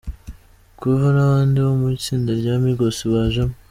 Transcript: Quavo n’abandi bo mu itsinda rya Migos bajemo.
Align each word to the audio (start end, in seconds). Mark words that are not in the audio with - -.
Quavo 0.77 1.07
n’abandi 1.15 1.57
bo 1.65 1.71
mu 1.79 1.87
itsinda 1.97 2.31
rya 2.39 2.53
Migos 2.63 2.99
bajemo. 3.13 3.55